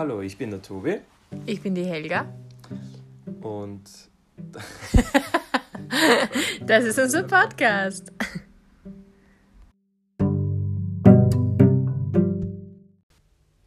Hallo, 0.00 0.22
ich 0.22 0.38
bin 0.38 0.48
der 0.48 0.62
Tobi. 0.62 0.96
Ich 1.44 1.60
bin 1.60 1.74
die 1.74 1.84
Helga. 1.84 2.32
Und 3.42 3.82
das 6.66 6.84
ist 6.84 6.98
unser 6.98 7.24
Podcast. 7.24 8.10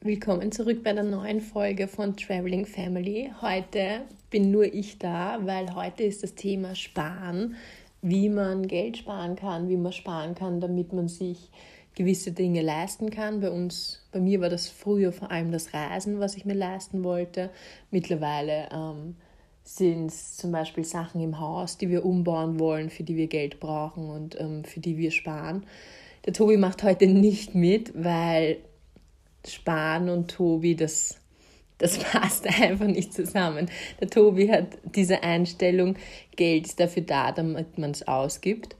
Willkommen 0.02 0.52
zurück 0.52 0.82
bei 0.84 0.94
der 0.94 1.04
neuen 1.04 1.40
Folge 1.40 1.88
von 1.88 2.18
Traveling 2.18 2.66
Family. 2.66 3.32
Heute 3.40 4.02
bin 4.32 4.50
nur 4.50 4.66
ich 4.66 4.98
da, 4.98 5.38
weil 5.44 5.76
heute 5.76 6.02
ist 6.02 6.24
das 6.24 6.34
Thema 6.34 6.74
Sparen, 6.74 7.58
wie 8.02 8.30
man 8.30 8.68
Geld 8.68 8.98
sparen 8.98 9.36
kann, 9.36 9.70
wie 9.70 9.78
man 9.78 9.94
sparen 9.94 10.34
kann, 10.34 10.60
damit 10.60 10.94
man 10.94 11.08
sich 11.08 11.52
gewisse 11.96 12.32
Dinge 12.32 12.62
leisten 12.62 13.10
kann. 13.10 13.40
Bei 13.40 13.52
uns, 13.52 14.02
bei 14.12 14.20
mir 14.20 14.42
war 14.42 14.50
das 14.50 14.68
früher 14.68 15.12
vor 15.12 15.32
allem 15.32 15.52
das 15.52 15.74
Reisen, 15.74 16.20
was 16.20 16.36
ich 16.36 16.46
mir 16.46 16.56
leisten 16.56 17.04
wollte. 17.04 17.50
Mittlerweile 17.92 18.70
ähm, 18.72 19.16
sind 19.64 20.08
es 20.08 20.38
zum 20.38 20.52
Beispiel 20.52 20.84
Sachen 20.84 21.22
im 21.22 21.40
Haus, 21.40 21.78
die 21.78 21.90
wir 21.90 22.06
umbauen 22.06 22.60
wollen, 22.60 22.90
für 22.90 23.04
die 23.04 23.16
wir 23.16 23.28
Geld 23.28 23.60
brauchen 23.60 24.10
und 24.10 24.40
ähm, 24.40 24.64
für 24.64 24.80
die 24.80 24.98
wir 24.98 25.12
sparen. 25.12 25.66
Der 26.26 26.34
Tobi 26.34 26.58
macht 26.58 26.84
heute 26.84 27.08
nicht 27.08 27.54
mit, 27.54 27.92
weil 27.96 28.58
Spahn 29.48 30.10
und 30.10 30.32
Tobi, 30.32 30.76
das, 30.76 31.20
das 31.78 31.98
passt 32.12 32.48
einfach 32.48 32.88
nicht 32.88 33.14
zusammen. 33.14 33.70
Der 34.00 34.10
Tobi 34.10 34.52
hat 34.52 34.68
diese 34.96 35.24
Einstellung, 35.24 35.96
Geld 36.36 36.68
ist 36.68 36.80
dafür 36.80 37.04
da, 37.04 37.32
damit 37.32 37.78
man 37.78 37.92
es 37.92 38.08
ausgibt. 38.08 38.76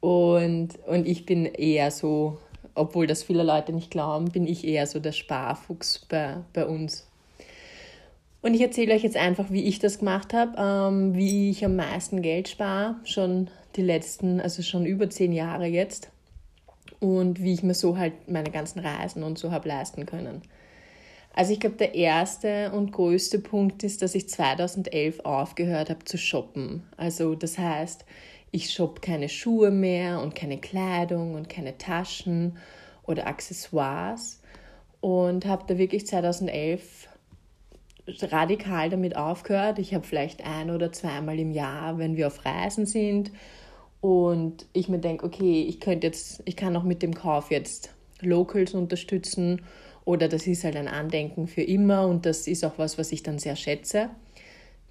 Und, 0.00 0.78
und 0.86 1.06
ich 1.06 1.26
bin 1.26 1.46
eher 1.46 1.90
so, 1.90 2.38
obwohl 2.76 3.06
das 3.06 3.22
viele 3.22 3.42
Leute 3.42 3.72
nicht 3.72 3.90
glauben, 3.90 4.30
bin 4.30 4.46
ich 4.46 4.64
eher 4.66 4.86
so 4.86 5.00
der 5.00 5.12
Sparfuchs 5.12 6.06
bei, 6.08 6.38
bei 6.52 6.66
uns. 6.66 7.06
Und 8.42 8.54
ich 8.54 8.60
erzähle 8.60 8.94
euch 8.94 9.02
jetzt 9.02 9.16
einfach, 9.16 9.50
wie 9.50 9.64
ich 9.64 9.78
das 9.78 9.98
gemacht 9.98 10.32
habe, 10.32 10.54
ähm, 10.56 11.14
wie 11.16 11.50
ich 11.50 11.64
am 11.64 11.76
meisten 11.76 12.22
Geld 12.22 12.48
spare, 12.48 12.96
schon 13.04 13.50
die 13.74 13.82
letzten, 13.82 14.40
also 14.40 14.62
schon 14.62 14.86
über 14.86 15.10
zehn 15.10 15.32
Jahre 15.32 15.66
jetzt 15.66 16.10
und 17.00 17.42
wie 17.42 17.52
ich 17.52 17.62
mir 17.62 17.74
so 17.74 17.98
halt 17.98 18.28
meine 18.28 18.50
ganzen 18.50 18.78
Reisen 18.80 19.22
und 19.22 19.38
so 19.38 19.50
habe 19.50 19.68
leisten 19.68 20.06
können. 20.06 20.42
Also 21.34 21.52
ich 21.52 21.60
glaube, 21.60 21.76
der 21.76 21.94
erste 21.94 22.72
und 22.72 22.92
größte 22.92 23.38
Punkt 23.38 23.82
ist, 23.82 24.00
dass 24.00 24.14
ich 24.14 24.28
2011 24.28 25.20
aufgehört 25.20 25.90
habe 25.90 26.04
zu 26.04 26.16
shoppen. 26.16 26.84
Also 26.96 27.34
das 27.34 27.58
heißt, 27.58 28.06
ich 28.56 28.72
shoppe 28.72 29.02
keine 29.02 29.28
Schuhe 29.28 29.70
mehr 29.70 30.22
und 30.22 30.34
keine 30.34 30.56
Kleidung 30.56 31.34
und 31.34 31.50
keine 31.50 31.76
Taschen 31.76 32.56
oder 33.04 33.26
Accessoires 33.26 34.40
und 35.02 35.44
habe 35.44 35.64
da 35.66 35.76
wirklich 35.76 36.06
2011 36.06 37.06
radikal 38.22 38.88
damit 38.88 39.14
aufgehört. 39.14 39.78
Ich 39.78 39.92
habe 39.92 40.06
vielleicht 40.06 40.42
ein 40.46 40.70
oder 40.70 40.90
zweimal 40.90 41.38
im 41.38 41.50
Jahr, 41.50 41.98
wenn 41.98 42.16
wir 42.16 42.28
auf 42.28 42.46
Reisen 42.46 42.86
sind 42.86 43.30
und 44.00 44.64
ich 44.72 44.88
mir 44.88 45.00
denke, 45.00 45.26
okay, 45.26 45.62
ich 45.68 45.78
könnte 45.78 46.06
jetzt, 46.06 46.40
ich 46.46 46.56
kann 46.56 46.74
auch 46.76 46.82
mit 46.82 47.02
dem 47.02 47.12
Kauf 47.12 47.50
jetzt 47.50 47.94
Locals 48.22 48.72
unterstützen 48.72 49.66
oder 50.06 50.28
das 50.28 50.46
ist 50.46 50.64
halt 50.64 50.76
ein 50.76 50.88
Andenken 50.88 51.46
für 51.46 51.62
immer 51.62 52.06
und 52.06 52.24
das 52.24 52.46
ist 52.46 52.64
auch 52.64 52.78
was, 52.78 52.96
was 52.96 53.12
ich 53.12 53.22
dann 53.22 53.38
sehr 53.38 53.56
schätze. 53.56 54.08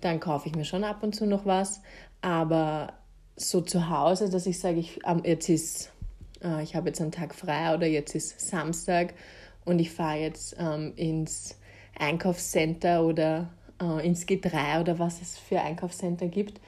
Dann 0.02 0.20
kaufe 0.20 0.50
ich 0.50 0.56
mir 0.56 0.66
schon 0.66 0.84
ab 0.84 1.02
und 1.02 1.16
zu 1.16 1.26
noch 1.26 1.48
was, 1.48 1.82
aber 2.22 2.94
so 3.36 3.62
zu 3.62 3.90
Hause, 3.90 4.30
dass 4.30 4.46
ich 4.46 4.60
sage, 4.60 4.80
ich, 4.80 5.00
jetzt 5.24 5.50
ist, 5.50 5.92
äh, 6.44 6.64
ich 6.64 6.76
habe 6.76 6.90
jetzt 6.90 7.02
einen 7.02 7.12
Tag 7.12 7.36
frei 7.36 7.74
oder 7.76 7.88
jetzt 7.88 8.16
ist 8.16 8.40
Samstag 8.40 9.14
und 9.66 9.80
ich 9.80 9.92
fahre 9.92 10.20
jetzt 10.20 10.56
ähm, 10.60 10.94
ins 10.96 11.58
Einkaufscenter 11.98 13.04
oder 13.04 13.50
äh, 13.82 14.06
ins 14.06 14.28
G3 14.28 14.82
oder 14.82 15.00
was 15.00 15.22
es 15.22 15.38
für 15.38 15.62
Einkaufscenter 15.62 16.28
gibt 16.28 16.60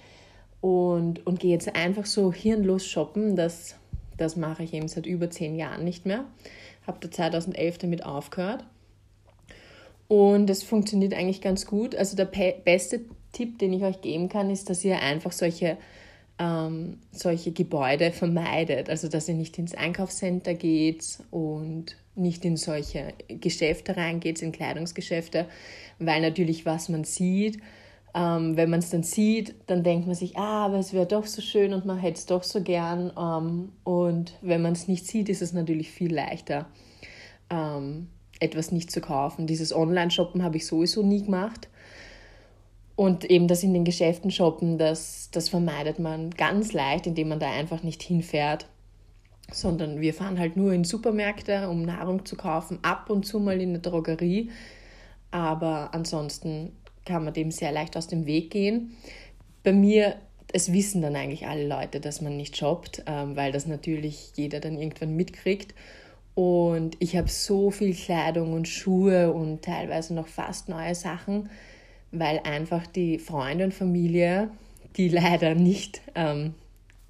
und, 0.61 1.25
und 1.25 1.39
gehe 1.39 1.51
jetzt 1.51 1.75
einfach 1.75 2.05
so 2.05 2.33
hirnlos 2.33 2.85
shoppen. 2.85 3.35
Das, 3.35 3.75
das 4.17 4.35
mache 4.35 4.63
ich 4.63 4.73
eben 4.73 4.87
seit 4.87 5.05
über 5.05 5.29
zehn 5.29 5.55
Jahren 5.55 5.83
nicht 5.83 6.05
mehr. 6.05 6.25
Habe 6.85 6.97
da 7.01 7.11
2011 7.11 7.77
damit 7.77 8.05
aufgehört. 8.05 8.65
Und 10.07 10.49
es 10.49 10.63
funktioniert 10.63 11.13
eigentlich 11.13 11.41
ganz 11.41 11.65
gut. 11.65 11.95
Also 11.95 12.15
der 12.15 12.25
beste 12.25 13.01
Tipp, 13.33 13.59
den 13.59 13.73
ich 13.73 13.83
euch 13.83 14.01
geben 14.01 14.29
kann, 14.29 14.49
ist, 14.49 14.69
dass 14.69 14.83
ihr 14.85 14.99
einfach 14.99 15.33
solche, 15.33 15.77
ähm, 16.39 16.99
solche 17.11 17.51
Gebäude 17.51 18.11
vermeidet. 18.11 18.89
Also 18.89 19.07
dass 19.07 19.27
ihr 19.27 19.35
nicht 19.35 19.57
ins 19.57 19.73
Einkaufscenter 19.73 20.53
geht 20.53 21.19
und 21.31 21.95
nicht 22.15 22.45
in 22.45 22.57
solche 22.57 23.13
Geschäfte 23.27 23.95
reingeht, 23.95 24.41
in 24.41 24.51
Kleidungsgeschäfte, 24.51 25.47
weil 25.99 26.21
natürlich 26.21 26.65
was 26.65 26.89
man 26.89 27.03
sieht, 27.03 27.59
ähm, 28.17 28.57
wenn 28.57 28.69
man 28.69 28.79
es 28.79 28.89
dann 28.89 29.03
sieht, 29.03 29.53
dann 29.67 29.83
denkt 29.83 30.07
man 30.07 30.15
sich, 30.15 30.37
ah, 30.37 30.65
aber 30.65 30.79
es 30.79 30.91
wäre 30.91 31.05
doch 31.05 31.25
so 31.25 31.41
schön 31.41 31.73
und 31.73 31.85
man 31.85 31.99
hätte 31.99 32.17
es 32.17 32.25
doch 32.25 32.41
so 32.41 32.61
gern. 32.61 33.11
Ähm, 33.17 33.71
und 33.83 34.33
wenn 34.41 34.61
man 34.61 34.73
es 34.73 34.87
nicht 34.87 35.05
sieht, 35.05 35.29
ist 35.29 35.43
es 35.43 35.53
natürlich 35.53 35.91
viel 35.91 36.13
leichter, 36.13 36.67
ähm, 37.51 38.07
etwas 38.39 38.71
nicht 38.71 38.91
zu 38.91 39.01
kaufen. 39.01 39.45
Dieses 39.45 39.75
Online-Shoppen 39.75 40.41
habe 40.41 40.57
ich 40.57 40.65
sowieso 40.65 41.03
nie 41.03 41.23
gemacht. 41.23 41.69
Und 42.97 43.25
eben 43.25 43.47
das 43.47 43.61
in 43.61 43.75
den 43.75 43.85
Geschäften 43.85 44.31
shoppen, 44.31 44.79
das, 44.79 45.29
das 45.31 45.49
vermeidet 45.49 45.99
man 45.99 46.31
ganz 46.31 46.73
leicht, 46.73 47.05
indem 47.05 47.29
man 47.29 47.39
da 47.39 47.51
einfach 47.51 47.83
nicht 47.83 48.01
hinfährt, 48.01 48.65
sondern 49.51 50.01
wir 50.01 50.15
fahren 50.15 50.39
halt 50.39 50.57
nur 50.57 50.73
in 50.73 50.83
Supermärkte, 50.83 51.69
um 51.69 51.83
Nahrung 51.83 52.25
zu 52.25 52.35
kaufen, 52.35 52.79
ab 52.81 53.11
und 53.11 53.23
zu 53.23 53.39
mal 53.39 53.61
in 53.61 53.69
eine 53.69 53.79
Drogerie. 53.79 54.49
Aber 55.29 55.93
ansonsten 55.93 56.71
kann 57.05 57.23
man 57.23 57.35
dem 57.35 57.51
sehr 57.51 57.71
leicht 57.71 57.95
aus 57.95 58.07
dem 58.07 58.25
Weg 58.25 58.49
gehen. 58.49 58.97
Bei 59.61 59.73
mir, 59.73 60.15
es 60.51 60.73
wissen 60.73 61.03
dann 61.03 61.15
eigentlich 61.15 61.45
alle 61.45 61.67
Leute, 61.67 61.99
dass 61.99 62.21
man 62.21 62.35
nicht 62.35 62.57
shoppt, 62.57 63.03
ähm, 63.05 63.35
weil 63.35 63.51
das 63.51 63.67
natürlich 63.67 64.31
jeder 64.35 64.59
dann 64.59 64.75
irgendwann 64.75 65.15
mitkriegt. 65.15 65.75
Und 66.33 66.97
ich 66.99 67.15
habe 67.15 67.29
so 67.29 67.69
viel 67.69 67.93
Kleidung 67.93 68.53
und 68.53 68.67
Schuhe 68.67 69.31
und 69.31 69.61
teilweise 69.61 70.15
noch 70.15 70.27
fast 70.27 70.67
neue 70.67 70.95
Sachen, 70.95 71.51
weil 72.19 72.39
einfach 72.39 72.87
die 72.87 73.19
Freunde 73.19 73.65
und 73.65 73.73
Familie, 73.73 74.49
die 74.95 75.09
leider 75.09 75.55
nicht 75.55 76.01
ähm, 76.15 76.53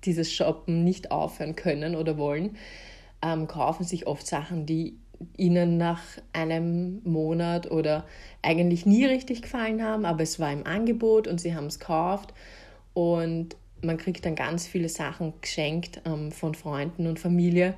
dieses 0.03 0.31
Shoppen 0.31 0.83
nicht 0.83 1.11
aufhören 1.11 1.55
können 1.55 1.95
oder 1.95 2.17
wollen, 2.17 2.57
ähm, 3.21 3.47
kaufen 3.47 3.83
sich 3.83 4.07
oft 4.07 4.25
Sachen, 4.25 4.65
die 4.65 4.97
ihnen 5.35 5.77
nach 5.77 6.01
einem 6.33 7.01
Monat 7.03 7.71
oder 7.71 8.05
eigentlich 8.41 8.85
nie 8.85 9.05
richtig 9.05 9.41
gefallen 9.41 9.83
haben, 9.83 10.05
aber 10.05 10.23
es 10.23 10.39
war 10.39 10.51
im 10.51 10.65
Angebot 10.65 11.27
und 11.27 11.41
sie 11.41 11.55
haben 11.55 11.67
es 11.67 11.79
gekauft. 11.79 12.33
Und 12.93 13.55
man 13.81 13.97
kriegt 13.97 14.25
dann 14.25 14.35
ganz 14.35 14.67
viele 14.67 14.89
Sachen 14.89 15.33
geschenkt 15.41 16.01
ähm, 16.05 16.31
von 16.31 16.55
Freunden 16.55 17.07
und 17.07 17.19
Familie, 17.19 17.75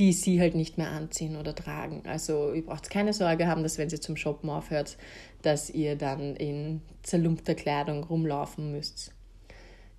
die 0.00 0.12
sie 0.12 0.40
halt 0.40 0.56
nicht 0.56 0.78
mehr 0.78 0.90
anziehen 0.90 1.36
oder 1.36 1.54
tragen. 1.54 2.02
Also 2.06 2.52
ihr 2.52 2.64
braucht 2.64 2.90
keine 2.90 3.12
Sorge 3.12 3.46
haben, 3.46 3.62
dass 3.62 3.78
wenn 3.78 3.90
sie 3.90 4.00
zum 4.00 4.16
Shoppen 4.16 4.50
aufhört, 4.50 4.96
dass 5.42 5.70
ihr 5.70 5.94
dann 5.94 6.34
in 6.34 6.82
zerlumpter 7.02 7.54
Kleidung 7.54 8.02
rumlaufen 8.02 8.72
müsst. 8.72 9.14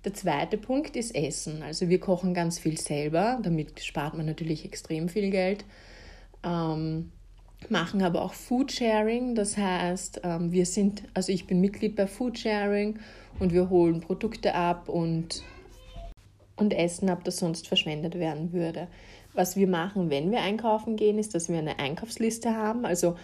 Der 0.04 0.12
zweite 0.12 0.58
Punkt 0.58 0.96
ist 0.96 1.14
Essen. 1.14 1.62
Also 1.62 1.88
wir 1.88 2.00
kochen 2.00 2.34
ganz 2.34 2.58
viel 2.58 2.78
selber, 2.78 3.38
damit 3.42 3.80
spart 3.82 4.14
man 4.14 4.26
natürlich 4.26 4.64
extrem 4.66 5.08
viel 5.08 5.30
Geld 5.30 5.64
ähm, 6.44 7.12
machen 7.68 8.02
aber 8.02 8.22
auch 8.22 8.34
Foodsharing. 8.34 9.34
Das 9.34 9.56
heißt, 9.56 10.22
ähm, 10.24 10.52
wir 10.52 10.66
sind, 10.66 11.04
also 11.14 11.32
ich 11.32 11.46
bin 11.46 11.60
Mitglied 11.60 11.96
bei 11.96 12.06
Foodsharing 12.06 12.98
und 13.38 13.52
wir 13.52 13.70
holen 13.70 14.00
Produkte 14.00 14.54
ab 14.54 14.88
und, 14.88 15.42
und 16.56 16.72
essen 16.74 17.08
ab, 17.08 17.24
das 17.24 17.38
sonst 17.38 17.68
verschwendet 17.68 18.16
werden 18.16 18.52
würde. 18.52 18.88
Was 19.34 19.56
wir 19.56 19.66
machen, 19.66 20.10
wenn 20.10 20.30
wir 20.30 20.40
einkaufen 20.40 20.96
gehen, 20.96 21.18
ist, 21.18 21.34
dass 21.34 21.48
wir 21.48 21.58
eine 21.58 21.78
Einkaufsliste 21.78 22.54
haben. 22.54 22.84
Also 22.84 23.16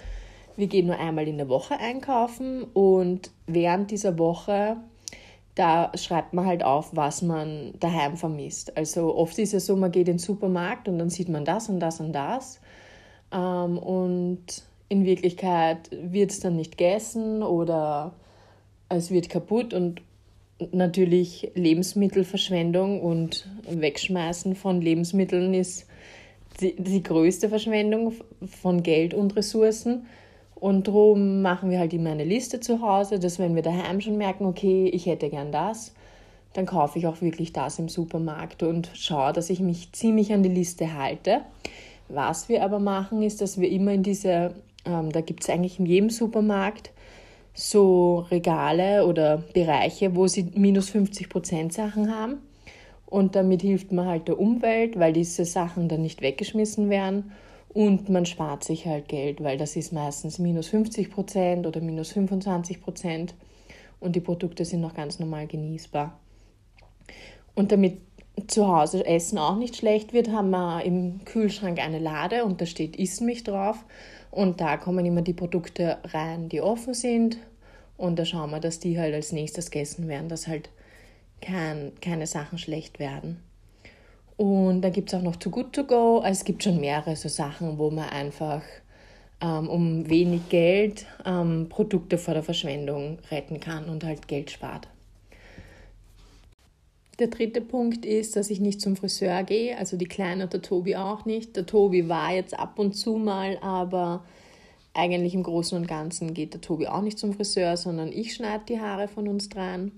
wir 0.57 0.67
gehen 0.67 0.87
nur 0.87 0.99
einmal 0.99 1.29
in 1.29 1.37
der 1.37 1.49
Woche 1.49 1.79
einkaufen 1.79 2.65
und 2.65 3.31
während 3.47 3.91
dieser 3.91 4.19
Woche 4.19 4.79
da 5.59 5.91
schreibt 5.97 6.35
man 6.35 6.47
halt 6.47 6.63
auf, 6.63 6.95
was 6.95 7.21
man 7.21 7.75
daheim 7.81 8.17
vermisst. 8.17 8.77
Also 8.77 9.17
oft 9.17 9.37
ist 9.41 9.55
es 9.55 9.67
so, 9.67 9.75
man 9.75 9.91
geht 9.91 10.07
in 10.07 10.15
den 10.15 10.19
Supermarkt 10.21 10.87
und 10.87 11.01
dann 11.01 11.11
sieht 11.11 11.29
man 11.29 11.45
das 11.45 11.69
und 11.69 11.81
das 11.81 11.99
und 11.99 12.13
das. 12.13 12.61
Ähm, 13.33 13.77
und 13.77 14.63
in 14.89 15.05
Wirklichkeit 15.05 15.91
wird 15.91 16.31
es 16.31 16.39
dann 16.39 16.55
nicht 16.55 16.79
gegessen 16.79 17.43
oder 17.43 18.13
es 18.89 19.11
wird 19.11 19.31
kaputt 19.31 19.75
und 19.75 20.01
natürlich 20.71 21.51
Lebensmittelverschwendung 21.57 23.01
und 23.01 23.49
Wegschmeißen 23.69 24.55
von 24.55 24.81
Lebensmitteln 24.81 25.55
ist 25.55 25.88
die, 26.61 26.75
die 26.77 27.03
größte 27.03 27.49
Verschwendung 27.49 28.15
von 28.61 28.83
Geld 28.83 29.15
und 29.15 29.37
Ressourcen. 29.37 30.07
Und 30.55 30.89
darum 30.89 31.43
machen 31.43 31.71
wir 31.71 31.79
halt 31.79 31.93
immer 31.93 32.11
eine 32.11 32.25
Liste 32.25 32.59
zu 32.61 32.81
Hause, 32.81 33.19
dass 33.19 33.39
wenn 33.39 33.55
wir 33.55 33.63
daheim 33.63 34.01
schon 34.01 34.17
merken, 34.17 34.45
okay, 34.45 34.89
ich 34.93 35.07
hätte 35.07 35.31
gern 35.31 35.53
das, 35.53 35.95
dann 36.53 36.67
kaufe 36.67 36.99
ich 36.99 37.07
auch 37.07 37.21
wirklich 37.21 37.53
das 37.53 37.79
im 37.79 37.89
Supermarkt 37.89 38.63
und 38.65 38.91
schaue, 38.95 39.33
dass 39.33 39.51
ich 39.51 39.61
mich 39.61 39.93
ziemlich 39.93 40.33
an 40.33 40.43
die 40.43 40.49
Liste 40.49 40.99
halte. 40.99 41.43
Was 42.09 42.49
wir 42.49 42.65
aber 42.65 42.81
machen, 42.81 43.23
ist, 43.23 43.41
dass 43.41 43.61
wir 43.61 43.71
immer 43.71 43.93
in 43.93 44.03
diese 44.03 44.55
Ähm, 44.89 45.13
da 45.13 45.21
gibt 45.21 45.43
es 45.43 45.51
eigentlich 45.51 45.79
in 45.79 45.87
jedem 45.87 46.11
Supermarkt 46.11 46.91
so 47.55 48.27
Regale 48.31 49.07
oder 49.07 49.39
Bereiche, 49.53 50.15
wo 50.15 50.27
sie 50.27 50.51
minus 50.55 50.91
50% 50.91 51.73
Sachen 51.73 52.15
haben. 52.15 52.39
Und 53.09 53.35
damit 53.37 53.63
hilft 53.63 53.91
man 53.91 54.07
halt 54.07 54.29
der 54.29 54.39
Umwelt, 54.39 54.99
weil 54.99 55.15
diese 55.15 55.47
Sachen 55.47 55.89
dann 55.89 56.03
nicht 56.03 56.21
weggeschmissen 56.21 56.91
werden. 56.91 57.33
Und 57.71 58.09
man 58.11 58.27
spart 58.27 58.65
sich 58.65 58.87
halt 58.87 59.09
Geld, 59.09 59.43
weil 59.43 59.57
das 59.57 59.77
ist 59.77 59.93
meistens 59.93 60.39
minus 60.39 60.69
50% 60.69 61.67
oder 61.67 61.81
minus 61.81 62.13
25% 62.13 63.31
und 64.01 64.17
die 64.17 64.21
Produkte 64.21 64.65
sind 64.65 64.81
noch 64.81 64.95
ganz 64.95 65.19
normal 65.19 65.47
genießbar. 65.47 66.19
Und 67.55 67.73
damit 67.73 68.01
zu 68.47 68.69
Hause 68.69 69.05
Essen 69.05 69.39
auch 69.39 69.57
nicht 69.57 69.77
schlecht 69.77 70.13
wird, 70.13 70.31
haben 70.31 70.51
wir 70.51 70.85
im 70.85 71.25
Kühlschrank 71.25 71.79
eine 71.81 71.99
Lade 71.99 72.45
und 72.45 72.61
da 72.61 72.67
steht 72.67 72.97
Ismich 72.97 73.43
drauf. 73.43 73.85
Und 74.31 74.61
da 74.61 74.77
kommen 74.77 75.05
immer 75.05 75.23
die 75.23 75.33
Produkte 75.33 75.99
rein, 76.05 76.49
die 76.49 76.61
offen 76.61 76.95
sind. 76.95 77.39
Und 77.97 78.19
da 78.19 78.25
schauen 78.25 78.51
wir, 78.51 78.61
dass 78.61 78.79
die 78.79 78.99
halt 78.99 79.15
als 79.15 79.33
nächstes 79.33 79.71
gegessen 79.71 80.07
werden, 80.07 80.29
dass 80.29 80.47
halt 80.47 80.71
kein, 81.41 81.93
keine 82.01 82.27
Sachen 82.27 82.59
schlecht 82.59 82.99
werden. 82.99 83.43
Und 84.37 84.83
dann 84.83 84.93
gibt 84.93 85.13
es 85.13 85.19
auch 85.19 85.23
noch 85.23 85.37
Too 85.37 85.51
Good 85.51 85.73
To 85.73 85.85
Go. 85.85 86.19
Also 86.19 86.39
es 86.39 86.45
gibt 86.45 86.63
schon 86.63 86.81
mehrere 86.81 87.17
so 87.17 87.29
Sachen, 87.29 87.79
wo 87.79 87.91
man 87.91 88.09
einfach 88.09 88.63
ähm, 89.41 89.69
um 89.69 90.09
wenig 90.09 90.49
Geld 90.49 91.07
ähm, 91.25 91.67
Produkte 91.69 92.19
vor 92.19 92.35
der 92.35 92.43
Verschwendung 92.43 93.19
retten 93.31 93.61
kann 93.61 93.89
und 93.89 94.05
halt 94.05 94.29
Geld 94.29 94.51
spart. 94.51 94.89
Der 97.19 97.27
dritte 97.27 97.61
Punkt 97.61 98.07
ist, 98.07 98.37
dass 98.37 98.49
ich 98.49 98.61
nicht 98.61 98.81
zum 98.81 98.95
Friseur 98.95 99.43
gehe, 99.43 99.77
also 99.77 99.97
die 99.97 100.07
Kleine 100.07 100.45
und 100.45 100.53
der 100.53 100.63
Tobi 100.63 100.95
auch 100.95 101.25
nicht. 101.25 101.57
Der 101.57 101.67
Tobi 101.67 102.09
war 102.09 102.33
jetzt 102.33 102.57
ab 102.57 102.79
und 102.79 102.93
zu 102.93 103.17
mal, 103.17 103.59
aber 103.61 104.25
eigentlich 104.95 105.35
im 105.35 105.43
Großen 105.43 105.77
und 105.77 105.89
Ganzen 105.89 106.33
geht 106.33 106.55
der 106.55 106.61
Tobi 106.61 106.87
auch 106.87 107.03
nicht 107.03 107.19
zum 107.19 107.33
Friseur, 107.33 107.77
sondern 107.77 108.13
ich 108.13 108.35
schneide 108.35 108.65
die 108.69 108.81
Haare 108.81 109.09
von 109.09 109.27
uns 109.27 109.49
dran. 109.49 109.91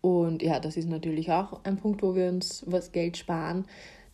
Und 0.00 0.42
ja, 0.42 0.60
das 0.60 0.76
ist 0.76 0.88
natürlich 0.88 1.30
auch 1.32 1.60
ein 1.64 1.76
Punkt, 1.76 2.02
wo 2.02 2.14
wir 2.14 2.28
uns 2.28 2.64
was 2.66 2.92
Geld 2.92 3.16
sparen. 3.16 3.64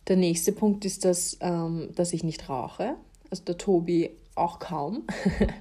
Der 0.07 0.17
nächste 0.17 0.51
Punkt 0.51 0.85
ist, 0.85 1.05
dass, 1.05 1.37
ähm, 1.41 1.89
dass 1.95 2.13
ich 2.13 2.23
nicht 2.23 2.49
rauche. 2.49 2.95
Also 3.29 3.43
der 3.43 3.57
Tobi 3.57 4.11
auch 4.35 4.59
kaum. 4.59 5.03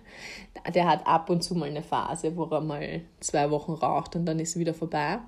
der 0.75 0.87
hat 0.87 1.06
ab 1.06 1.31
und 1.31 1.43
zu 1.43 1.55
mal 1.55 1.69
eine 1.69 1.82
Phase, 1.82 2.37
wo 2.37 2.44
er 2.44 2.61
mal 2.61 3.03
zwei 3.21 3.50
Wochen 3.50 3.73
raucht 3.73 4.17
und 4.17 4.26
dann 4.26 4.38
ist 4.38 4.59
wieder 4.59 4.75
vorbei. 4.75 5.19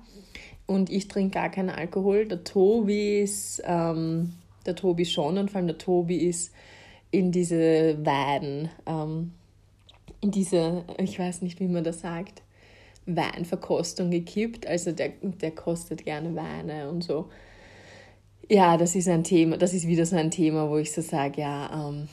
Und 0.65 0.89
ich 0.89 1.07
trinke 1.07 1.35
gar 1.35 1.49
keinen 1.49 1.69
Alkohol. 1.69 2.25
Der 2.25 2.43
Tobi 2.43 3.21
ist, 3.21 3.61
ähm, 3.65 4.33
der 4.65 4.75
Tobi 4.75 5.05
schon 5.05 5.37
und 5.37 5.49
vor 5.49 5.59
allem 5.59 5.67
der 5.67 5.77
Tobi 5.77 6.17
ist 6.17 6.51
in 7.09 7.31
diese 7.31 8.05
Wein, 8.05 8.69
ähm, 8.85 9.31
in 10.19 10.31
diese, 10.31 10.83
ich 10.97 11.17
weiß 11.17 11.41
nicht, 11.41 11.59
wie 11.59 11.67
man 11.67 11.83
das 11.83 12.01
sagt, 12.01 12.41
Weinverkostung 13.07 14.11
gekippt. 14.11 14.67
Also 14.67 14.91
der, 14.91 15.13
der 15.21 15.51
kostet 15.51 16.05
gerne 16.05 16.35
Weine 16.35 16.89
und 16.89 17.03
so. 17.03 17.29
Ja, 18.49 18.77
das 18.77 18.95
ist 18.95 19.09
ein 19.09 19.23
Thema, 19.23 19.57
das 19.57 19.73
ist 19.73 19.87
wieder 19.87 20.05
so 20.05 20.15
ein 20.15 20.31
Thema, 20.31 20.69
wo 20.69 20.77
ich 20.77 20.93
so 20.93 21.01
sage, 21.01 21.41
ja, 21.41 21.89
ähm, 21.89 22.07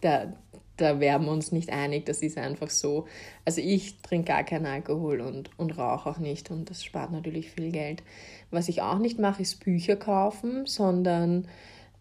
da, 0.00 0.32
da 0.78 1.00
werden 1.00 1.26
wir 1.26 1.32
uns 1.32 1.52
nicht 1.52 1.70
einig, 1.70 2.06
das 2.06 2.22
ist 2.22 2.38
einfach 2.38 2.70
so. 2.70 3.06
Also 3.44 3.60
ich 3.60 4.00
trinke 4.00 4.28
gar 4.28 4.44
keinen 4.44 4.66
Alkohol 4.66 5.20
und, 5.20 5.50
und 5.58 5.76
rauche 5.76 6.08
auch 6.08 6.18
nicht 6.18 6.50
und 6.50 6.70
das 6.70 6.82
spart 6.82 7.12
natürlich 7.12 7.50
viel 7.50 7.70
Geld. 7.72 8.02
Was 8.50 8.68
ich 8.68 8.80
auch 8.80 8.98
nicht 8.98 9.18
mache, 9.18 9.42
ist 9.42 9.62
Bücher 9.62 9.96
kaufen, 9.96 10.64
sondern 10.64 11.46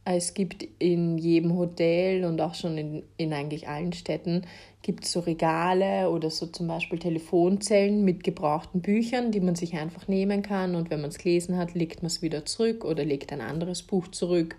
es 0.05 0.33
gibt 0.33 0.67
in 0.79 1.17
jedem 1.17 1.57
Hotel 1.57 2.25
und 2.25 2.41
auch 2.41 2.55
schon 2.55 2.77
in, 2.77 3.03
in 3.17 3.31
eigentlich 3.31 3.67
allen 3.69 3.94
Städten 3.94 4.45
gibt 4.81 5.05
es 5.05 5.13
so 5.13 5.21
Regale 5.21 6.09
oder 6.09 6.29
so 6.29 6.45
zum 6.47 6.67
Beispiel 6.67 7.00
Telefonzellen 7.00 8.03
mit 8.03 8.23
gebrauchten 8.23 8.81
Büchern, 8.81 9.31
die 9.31 9.39
man 9.39 9.55
sich 9.55 9.75
einfach 9.75 10.09
nehmen 10.09 10.41
kann 10.41 10.75
und 10.75 10.89
wenn 10.89 11.00
man 11.00 11.09
es 11.09 11.19
gelesen 11.19 11.57
hat, 11.57 11.73
legt 11.73 12.01
man 12.01 12.07
es 12.07 12.21
wieder 12.21 12.45
zurück 12.45 12.83
oder 12.83 13.05
legt 13.05 13.31
ein 13.31 13.39
anderes 13.39 13.81
Buch 13.81 14.09
zurück 14.09 14.57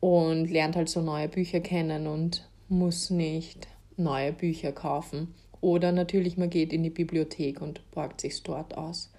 und 0.00 0.50
lernt 0.50 0.76
halt 0.76 0.88
so 0.88 1.02
neue 1.02 1.28
Bücher 1.28 1.60
kennen 1.60 2.06
und 2.06 2.48
muss 2.68 3.10
nicht 3.10 3.68
neue 3.96 4.32
Bücher 4.32 4.72
kaufen. 4.72 5.34
Oder 5.60 5.92
natürlich, 5.92 6.36
man 6.36 6.50
geht 6.50 6.72
in 6.72 6.82
die 6.82 6.90
Bibliothek 6.90 7.60
und 7.62 7.90
borgt 7.90 8.20
sich 8.20 8.42
dort 8.42 8.76
aus. 8.76 9.10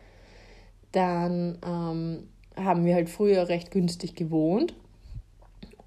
Dann 0.92 1.58
ähm, 1.66 2.28
haben 2.56 2.86
wir 2.86 2.94
halt 2.94 3.10
früher 3.10 3.50
recht 3.50 3.72
günstig 3.72 4.16
gewohnt. 4.16 4.76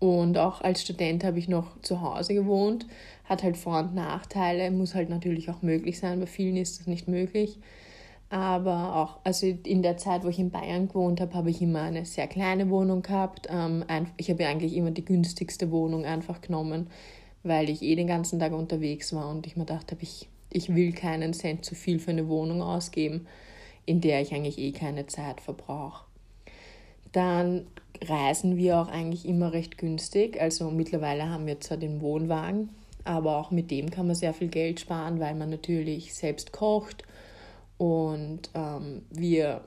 Und 0.00 0.38
auch 0.38 0.60
als 0.60 0.82
Student 0.82 1.24
habe 1.24 1.38
ich 1.38 1.48
noch 1.48 1.80
zu 1.82 2.00
Hause 2.00 2.34
gewohnt. 2.34 2.86
Hat 3.24 3.42
halt 3.42 3.56
Vor- 3.56 3.80
und 3.80 3.94
Nachteile, 3.94 4.70
muss 4.70 4.94
halt 4.94 5.10
natürlich 5.10 5.50
auch 5.50 5.62
möglich 5.62 5.98
sein. 5.98 6.20
Bei 6.20 6.26
vielen 6.26 6.56
ist 6.56 6.78
das 6.78 6.86
nicht 6.86 7.08
möglich. 7.08 7.58
Aber 8.30 8.94
auch, 8.96 9.20
also 9.24 9.46
in 9.46 9.82
der 9.82 9.96
Zeit, 9.96 10.22
wo 10.22 10.28
ich 10.28 10.38
in 10.38 10.50
Bayern 10.50 10.88
gewohnt 10.88 11.20
habe, 11.20 11.34
habe 11.34 11.50
ich 11.50 11.62
immer 11.62 11.82
eine 11.82 12.04
sehr 12.04 12.26
kleine 12.26 12.68
Wohnung 12.68 13.02
gehabt. 13.02 13.48
Ähm, 13.50 13.84
ich 14.18 14.30
habe 14.30 14.46
eigentlich 14.46 14.76
immer 14.76 14.90
die 14.90 15.04
günstigste 15.04 15.70
Wohnung 15.70 16.04
einfach 16.04 16.42
genommen, 16.42 16.88
weil 17.42 17.70
ich 17.70 17.82
eh 17.82 17.96
den 17.96 18.06
ganzen 18.06 18.38
Tag 18.38 18.52
unterwegs 18.52 19.14
war 19.14 19.30
und 19.30 19.46
ich 19.46 19.56
mir 19.56 19.64
dachte, 19.64 19.96
ich, 20.00 20.28
ich 20.50 20.74
will 20.74 20.92
keinen 20.92 21.32
Cent 21.32 21.64
zu 21.64 21.74
viel 21.74 21.98
für 21.98 22.10
eine 22.10 22.28
Wohnung 22.28 22.60
ausgeben, 22.60 23.26
in 23.86 24.02
der 24.02 24.20
ich 24.20 24.34
eigentlich 24.34 24.58
eh 24.58 24.72
keine 24.72 25.06
Zeit 25.06 25.40
verbrauche. 25.40 26.04
Dann 27.12 27.66
reisen 28.06 28.56
wir 28.56 28.78
auch 28.78 28.88
eigentlich 28.88 29.26
immer 29.26 29.52
recht 29.52 29.78
günstig. 29.78 30.40
Also 30.40 30.70
mittlerweile 30.70 31.28
haben 31.30 31.46
wir 31.46 31.60
zwar 31.60 31.76
den 31.76 32.00
Wohnwagen, 32.00 32.70
aber 33.04 33.36
auch 33.36 33.50
mit 33.50 33.70
dem 33.70 33.90
kann 33.90 34.06
man 34.06 34.16
sehr 34.16 34.34
viel 34.34 34.48
Geld 34.48 34.80
sparen, 34.80 35.20
weil 35.20 35.34
man 35.34 35.50
natürlich 35.50 36.14
selbst 36.14 36.52
kocht 36.52 37.04
und 37.76 38.50
ähm, 38.54 39.02
wir, 39.10 39.62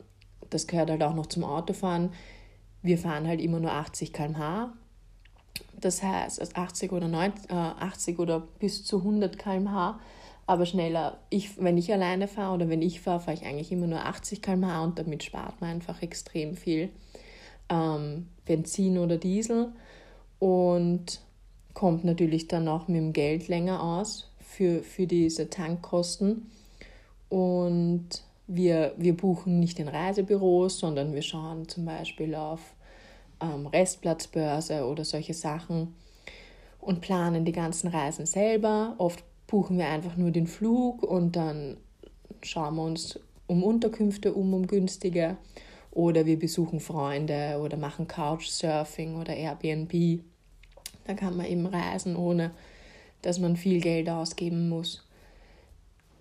das 0.50 0.68
gehört 0.68 0.90
halt 0.90 1.04
auch 1.04 1.16
noch 1.16 1.28
zum 1.28 1.44
Autofahren, 1.44 2.12
wir 2.82 2.98
fahren 2.98 3.28
halt 3.28 3.42
immer 3.42 3.60
nur 3.60 3.72
80 3.72 4.12
km/h 4.12 4.74
das 5.82 6.04
heißt 6.04 6.56
80 6.56 6.92
oder, 6.92 7.08
90, 7.08 7.50
äh, 7.50 7.54
80 7.54 8.20
oder 8.20 8.40
bis 8.40 8.86
zu 8.86 9.00
100 9.00 9.38
km/h, 9.38 10.00
aber 10.46 10.66
schneller. 10.66 11.18
Ich, 11.30 11.62
wenn 11.62 11.78
ich 11.78 11.92
alleine 11.92 12.28
fahre 12.28 12.54
oder 12.54 12.70
wenn 12.70 12.82
ich 12.82 13.02
fahre, 13.02 13.20
fahre 13.20 13.34
ich 13.34 13.46
eigentlich 13.46 13.72
immer 13.72 13.88
nur 13.88 14.06
80 14.06 14.42
km/h 14.42 14.84
und 14.84 15.00
damit 15.00 15.24
spart 15.24 15.60
man 15.60 15.72
einfach 15.72 16.02
extrem 16.02 16.56
viel 16.56 16.90
ähm, 17.72 18.28
Benzin 18.46 19.00
oder 19.00 19.18
Diesel 19.18 19.72
und 20.40 21.22
kommt 21.74 22.04
natürlich 22.04 22.48
dann 22.48 22.68
auch 22.68 22.88
mit 22.88 22.98
dem 22.98 23.14
Geld 23.14 23.48
länger 23.48 23.82
aus 23.82 24.30
für, 24.40 24.84
für 24.84 25.08
diese 25.08 25.50
Tankkosten. 25.50 26.52
Und 27.30 28.24
wir, 28.48 28.94
wir 28.98 29.16
buchen 29.16 29.60
nicht 29.60 29.80
in 29.80 29.88
Reisebüros, 29.88 30.80
sondern 30.80 31.14
wir 31.14 31.22
schauen 31.22 31.70
zum 31.70 31.86
Beispiel 31.86 32.36
auf 32.36 32.60
ähm, 33.42 33.68
Restplatzbörse 33.68 34.86
oder 34.86 35.06
solche 35.06 35.34
Sachen 35.34 35.96
und 36.82 37.00
planen 37.00 37.46
die 37.46 37.54
ganzen 37.54 37.88
Reisen 37.88 38.26
selber. 38.26 38.96
Oft 38.98 39.24
buchen 39.48 39.78
wir 39.78 39.88
einfach 39.88 40.18
nur 40.18 40.32
den 40.32 40.48
Flug 40.48 41.04
und 41.04 41.36
dann 41.38 41.78
schauen 42.42 42.76
wir 42.76 42.84
uns 42.84 43.20
um 43.48 43.64
Unterkünfte 43.64 44.34
um, 44.34 44.54
um 44.54 44.68
günstige. 44.68 45.38
Oder 45.92 46.26
wir 46.26 46.40
besuchen 46.40 46.80
Freunde 46.80 47.60
oder 47.62 47.78
machen 47.78 48.08
Couchsurfing 48.08 49.16
oder 49.16 49.36
Airbnb. 49.36 50.22
Da 51.06 51.14
kann 51.14 51.36
man 51.36 51.46
eben 51.46 51.66
reisen, 51.66 52.16
ohne 52.16 52.52
dass 53.22 53.40
man 53.40 53.56
viel 53.56 53.82
Geld 53.82 54.10
ausgeben 54.10 54.70
muss. 54.70 55.04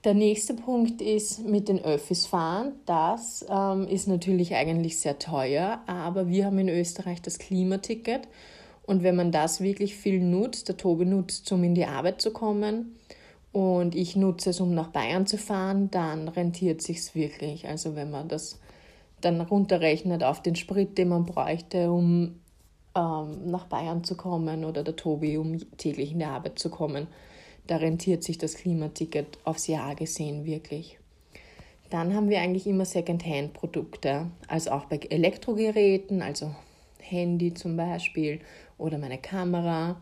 Der 0.05 0.15
nächste 0.15 0.55
Punkt 0.55 1.03
ist 1.03 1.45
mit 1.47 1.69
den 1.69 1.79
Öffis 1.85 2.25
fahren. 2.25 2.73
Das 2.87 3.45
ähm, 3.51 3.87
ist 3.87 4.09
natürlich 4.09 4.55
eigentlich 4.55 4.99
sehr 4.99 5.19
teuer, 5.19 5.83
aber 5.87 6.29
wir 6.29 6.47
haben 6.47 6.59
in 6.59 6.71
Österreich 6.71 7.21
das 7.21 7.39
Klimaticket. 7.39 8.27
Und 8.87 9.03
wenn 9.03 9.15
man 9.15 9.31
das 9.31 9.61
wirklich 9.61 9.95
viel 9.97 10.21
nutzt, 10.21 10.69
der 10.69 10.79
Tobi 10.79 11.05
nutzt, 11.05 11.53
um 11.53 11.63
in 11.63 11.75
die 11.75 11.85
Arbeit 11.85 12.23
zu 12.23 12.33
kommen 12.33 12.97
und 13.53 13.95
ich 13.95 14.17
nutze 14.17 14.51
es, 14.51 14.61
um 14.61 14.75
nach 14.75 14.89
Bayern 14.89 15.27
zu 15.27 15.37
fahren, 15.37 15.91
dann 15.91 16.29
rentiert 16.29 16.81
sich's 16.81 17.15
wirklich. 17.15 17.69
Also 17.69 17.95
wenn 17.95 18.11
man 18.11 18.29
das 18.29 18.59
dann 19.21 19.41
runterrechnet 19.41 20.23
auf 20.25 20.43
den 20.43 20.57
Sprit, 20.57 20.99
den 20.99 21.09
man 21.09 21.27
bräuchte, 21.27 21.91
um 21.91 22.41
ähm, 22.95 23.51
nach 23.51 23.67
Bayern 23.67 24.05
zu 24.05 24.17
kommen 24.17 24.65
oder 24.65 24.83
der 24.83 24.97
Tobi, 24.97 25.37
um 25.37 25.59
täglich 25.77 26.13
in 26.13 26.19
die 26.19 26.25
Arbeit 26.25 26.59
zu 26.59 26.71
kommen, 26.71 27.07
da 27.67 27.77
rentiert 27.77 28.25
sich 28.25 28.39
das 28.39 28.55
Klimaticket 28.55 29.39
aufs 29.45 29.67
Jahr 29.67 29.95
gesehen 29.95 30.45
wirklich. 30.45 30.99
Dann 31.91 32.15
haben 32.15 32.29
wir 32.29 32.41
eigentlich 32.41 32.67
immer 32.67 32.85
Secondhand-Produkte, 32.85 34.31
also 34.49 34.71
auch 34.71 34.85
bei 34.87 34.97
Elektrogeräten, 34.97 36.23
also 36.23 36.55
Handy 37.01 37.53
zum 37.55 37.77
Beispiel 37.77 38.41
oder 38.79 38.99
meine 38.99 39.19
Kamera 39.19 40.01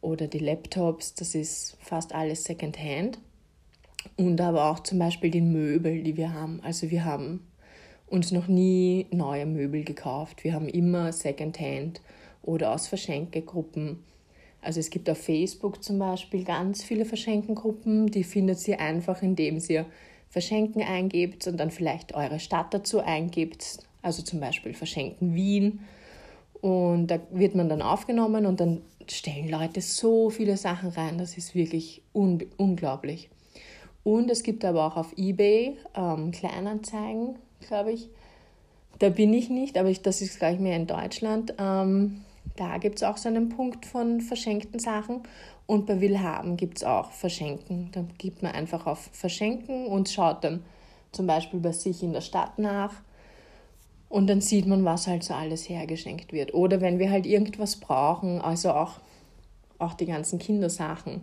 oder 0.00 0.28
die 0.28 0.38
Laptops, 0.38 1.14
das 1.14 1.34
ist 1.34 1.76
fast 1.80 2.14
alles 2.14 2.44
Secondhand. 2.44 3.18
Und 4.16 4.40
aber 4.40 4.70
auch 4.70 4.80
zum 4.80 4.98
Beispiel 4.98 5.30
die 5.30 5.42
Möbel, 5.42 6.02
die 6.02 6.16
wir 6.16 6.32
haben. 6.32 6.60
Also 6.62 6.90
wir 6.90 7.04
haben 7.04 7.49
uns 8.10 8.32
noch 8.32 8.48
nie 8.48 9.06
neue 9.10 9.46
Möbel 9.46 9.84
gekauft. 9.84 10.44
Wir 10.44 10.52
haben 10.52 10.68
immer 10.68 11.12
Secondhand 11.12 12.02
oder 12.42 12.74
aus 12.74 12.88
Verschenkegruppen 12.88 14.02
Also 14.62 14.80
es 14.80 14.90
gibt 14.90 15.08
auf 15.08 15.18
Facebook 15.18 15.82
zum 15.82 15.98
Beispiel 15.98 16.44
ganz 16.44 16.82
viele 16.82 17.06
Verschenkengruppen, 17.06 18.08
die 18.08 18.24
findet 18.24 18.66
ihr 18.68 18.78
einfach, 18.78 19.22
indem 19.22 19.58
ihr 19.68 19.86
Verschenken 20.28 20.82
eingebt 20.82 21.46
und 21.46 21.56
dann 21.56 21.70
vielleicht 21.70 22.14
eure 22.14 22.38
Stadt 22.38 22.74
dazu 22.74 23.00
eingibt. 23.00 23.78
Also 24.02 24.22
zum 24.22 24.40
Beispiel 24.40 24.74
Verschenken 24.74 25.34
Wien. 25.34 25.80
Und 26.60 27.06
da 27.06 27.20
wird 27.30 27.54
man 27.54 27.68
dann 27.68 27.80
aufgenommen 27.80 28.44
und 28.44 28.60
dann 28.60 28.82
stellen 29.08 29.48
Leute 29.48 29.80
so 29.80 30.30
viele 30.30 30.56
Sachen 30.56 30.90
rein. 30.90 31.18
Das 31.18 31.38
ist 31.38 31.54
wirklich 31.54 32.02
un 32.12 32.44
unglaublich. 32.56 33.30
Und 34.04 34.30
es 34.30 34.42
gibt 34.42 34.64
aber 34.64 34.86
auch 34.86 34.96
auf 34.96 35.16
eBay 35.16 35.76
ähm, 35.94 36.30
Kleinanzeigen, 36.30 37.36
glaube 37.66 37.92
ich. 37.92 38.08
Da 38.98 39.08
bin 39.08 39.32
ich 39.32 39.48
nicht, 39.48 39.78
aber 39.78 39.88
ich, 39.88 40.02
das 40.02 40.20
ist 40.20 40.38
gleich 40.38 40.58
mehr 40.58 40.76
in 40.76 40.86
Deutschland. 40.86 41.54
Ähm, 41.58 42.22
da 42.56 42.78
gibt 42.78 42.96
es 42.96 43.02
auch 43.02 43.16
so 43.16 43.28
einen 43.28 43.48
Punkt 43.48 43.86
von 43.86 44.20
verschenkten 44.20 44.78
Sachen. 44.78 45.22
Und 45.66 45.86
bei 45.86 46.00
Willhaben 46.00 46.56
gibt 46.56 46.78
es 46.78 46.84
auch 46.84 47.12
Verschenken. 47.12 47.90
Da 47.92 48.04
gibt 48.18 48.42
man 48.42 48.52
einfach 48.52 48.86
auf 48.86 49.08
Verschenken 49.12 49.86
und 49.86 50.08
schaut 50.08 50.44
dann 50.44 50.64
zum 51.12 51.26
Beispiel 51.26 51.60
bei 51.60 51.72
sich 51.72 52.02
in 52.02 52.12
der 52.12 52.20
Stadt 52.20 52.58
nach. 52.58 52.92
Und 54.08 54.26
dann 54.26 54.40
sieht 54.40 54.66
man, 54.66 54.84
was 54.84 55.06
halt 55.06 55.22
so 55.22 55.32
alles 55.32 55.68
hergeschenkt 55.68 56.32
wird. 56.32 56.52
Oder 56.52 56.80
wenn 56.80 56.98
wir 56.98 57.10
halt 57.10 57.24
irgendwas 57.24 57.76
brauchen, 57.76 58.40
also 58.40 58.72
auch, 58.72 58.98
auch 59.78 59.94
die 59.94 60.06
ganzen 60.06 60.40
Kindersachen. 60.40 61.22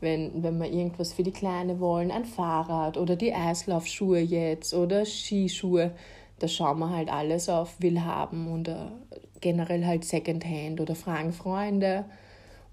Wenn, 0.00 0.42
wenn 0.42 0.58
wir 0.58 0.70
irgendwas 0.70 1.12
für 1.12 1.24
die 1.24 1.32
Kleine 1.32 1.80
wollen, 1.80 2.10
ein 2.10 2.24
Fahrrad 2.24 2.96
oder 2.96 3.16
die 3.16 3.34
Eislaufschuhe 3.34 4.20
jetzt 4.20 4.72
oder 4.72 5.04
Skischuhe, 5.04 5.92
da 6.38 6.46
schauen 6.46 6.78
wir 6.78 6.90
halt 6.90 7.10
alles 7.10 7.48
auf 7.48 7.80
Willhaben 7.80 8.52
oder 8.52 8.92
generell 9.40 9.84
halt 9.84 10.04
Secondhand 10.04 10.80
oder 10.80 10.94
fragen 10.94 11.32
Freunde 11.32 12.04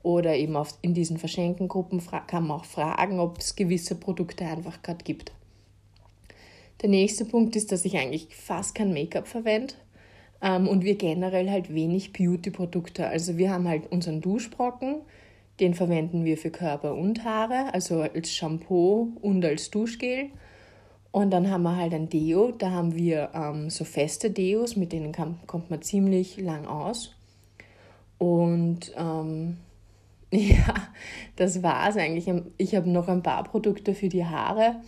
oder 0.03 0.35
eben 0.35 0.55
auf, 0.55 0.77
in 0.83 0.93
diesen 0.93 1.17
Verschenkengruppen 1.17 1.99
kann 2.27 2.47
man 2.47 2.59
auch 2.59 2.65
fragen, 2.65 3.19
ob 3.19 3.39
es 3.39 3.55
gewisse 3.55 3.95
Produkte 3.95 4.45
einfach 4.45 4.83
gerade 4.83 5.03
gibt. 5.03 5.31
Der 6.81 6.89
nächste 6.89 7.25
Punkt 7.25 7.55
ist, 7.55 7.71
dass 7.71 7.85
ich 7.85 7.97
eigentlich 7.97 8.35
fast 8.35 8.75
kein 8.75 8.93
Make-up 8.93 9.27
verwende 9.27 9.73
ähm, 10.41 10.67
und 10.67 10.83
wir 10.83 10.95
generell 10.95 11.49
halt 11.49 11.73
wenig 11.73 12.13
Beauty-Produkte. 12.13 13.07
Also 13.07 13.37
wir 13.37 13.49
haben 13.49 13.67
halt 13.67 13.91
unseren 13.91 14.21
Duschbrocken, 14.21 15.01
den 15.59 15.73
verwenden 15.73 16.25
wir 16.25 16.37
für 16.37 16.51
Körper 16.51 16.95
und 16.95 17.23
Haare, 17.23 17.73
also 17.73 18.01
als 18.01 18.31
Shampoo 18.31 19.13
und 19.21 19.43
als 19.45 19.71
Duschgel. 19.71 20.29
Und 21.11 21.31
dann 21.31 21.49
haben 21.49 21.63
wir 21.63 21.77
halt 21.77 21.93
ein 21.93 22.09
Deo, 22.09 22.51
da 22.51 22.71
haben 22.71 22.93
wir 22.93 23.29
ähm, 23.33 23.69
so 23.69 23.85
feste 23.85 24.31
Deos, 24.31 24.75
mit 24.75 24.91
denen 24.91 25.13
kann, 25.13 25.39
kommt 25.47 25.69
man 25.69 25.81
ziemlich 25.81 26.37
lang 26.37 26.65
aus. 26.65 27.15
Und 28.17 28.91
ähm, 28.97 29.57
ja, 30.31 30.73
das 31.37 31.63
war 31.63 31.87
es 31.87 31.95
eigentlich. 31.95 32.29
Ich 32.57 32.75
habe 32.75 32.89
noch 32.89 33.07
ein 33.07 33.23
paar 33.23 33.43
Produkte 33.45 33.93
für 33.93 34.09
die 34.09 34.25
Haare, 34.25 34.81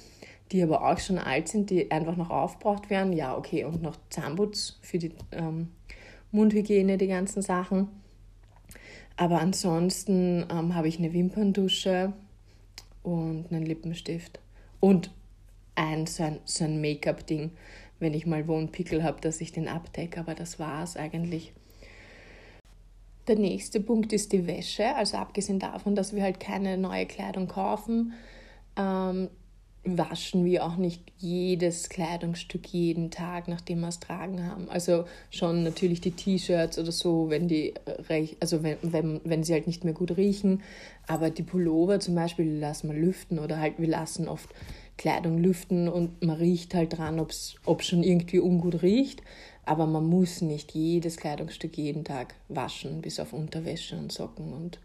die 0.51 0.61
aber 0.61 0.85
auch 0.85 0.99
schon 0.99 1.17
alt 1.17 1.47
sind, 1.47 1.69
die 1.69 1.91
einfach 1.91 2.17
noch 2.17 2.29
aufgebraucht 2.29 2.89
werden. 2.89 3.13
Ja, 3.13 3.37
okay, 3.37 3.63
und 3.63 3.81
noch 3.81 3.95
Zahnputz 4.09 4.79
für 4.81 4.97
die 4.97 5.13
ähm, 5.31 5.69
Mundhygiene, 6.31 6.97
die 6.97 7.07
ganzen 7.07 7.41
Sachen. 7.41 7.87
Aber 9.17 9.41
ansonsten 9.41 10.45
ähm, 10.49 10.75
habe 10.75 10.87
ich 10.87 10.99
eine 10.99 11.11
Wimperndusche 11.11 12.13
und 13.01 13.51
einen 13.51 13.65
Lippenstift. 13.65 14.39
Und 14.79 15.11
ein, 15.75 16.05
so 16.05 16.23
ein, 16.23 16.39
so 16.45 16.63
ein 16.63 16.79
Make-up-Ding, 16.79 17.51
wenn 17.99 18.13
ich 18.13 18.27
mal 18.27 18.47
wo 18.47 18.55
einen 18.55 18.71
Pickel 18.71 19.03
habe, 19.03 19.19
dass 19.19 19.41
ich 19.41 19.51
den 19.51 19.67
abdecke, 19.67 20.19
aber 20.19 20.35
das 20.35 20.59
war 20.59 20.83
es 20.83 20.95
eigentlich. 20.95 21.53
Der 23.27 23.37
nächste 23.37 23.81
Punkt 23.81 24.13
ist 24.13 24.31
die 24.33 24.47
Wäsche. 24.47 24.95
Also 24.95 25.17
abgesehen 25.17 25.59
davon, 25.59 25.95
dass 25.95 26.15
wir 26.15 26.23
halt 26.23 26.39
keine 26.39 26.77
neue 26.77 27.05
Kleidung 27.05 27.47
kaufen, 27.47 28.13
ähm, 28.77 29.29
waschen 29.95 30.43
wir 30.43 30.65
auch 30.65 30.75
nicht 30.75 31.03
jedes 31.17 31.89
Kleidungsstück 31.89 32.67
jeden 32.67 33.11
Tag, 33.11 33.47
nachdem 33.47 33.81
wir 33.81 33.89
es 33.89 33.99
tragen 33.99 34.45
haben. 34.45 34.69
Also 34.69 35.05
schon 35.29 35.63
natürlich 35.63 36.01
die 36.01 36.11
T-Shirts 36.11 36.79
oder 36.79 36.91
so, 36.91 37.29
wenn 37.29 37.47
die 37.47 37.75
also 38.39 38.63
wenn, 38.63 38.77
wenn, 38.81 39.21
wenn 39.23 39.43
sie 39.43 39.53
halt 39.53 39.67
nicht 39.67 39.83
mehr 39.83 39.93
gut 39.93 40.17
riechen. 40.17 40.63
Aber 41.07 41.29
die 41.29 41.43
Pullover 41.43 41.99
zum 41.99 42.15
Beispiel 42.15 42.57
lassen 42.59 42.89
wir 42.91 42.99
lüften 42.99 43.39
oder 43.39 43.59
halt 43.59 43.75
wir 43.77 43.87
lassen 43.87 44.27
oft 44.27 44.49
Kleidung 44.97 45.37
lüften 45.37 45.87
und 45.87 46.23
man 46.23 46.37
riecht 46.37 46.73
halt 46.73 46.97
dran, 46.97 47.19
ob 47.19 47.29
es 47.29 47.55
schon 47.79 48.03
irgendwie 48.03 48.39
ungut 48.39 48.81
riecht. 48.81 49.21
Aber 49.63 49.85
man 49.85 50.05
muss 50.05 50.41
nicht 50.41 50.73
jedes 50.73 51.17
Kleidungsstück 51.17 51.77
jeden 51.77 52.03
Tag 52.03 52.35
waschen, 52.47 53.01
bis 53.01 53.19
auf 53.19 53.33
Unterwäsche 53.33 53.97
und 53.97 54.11
Socken 54.11 54.53
und 54.53 54.79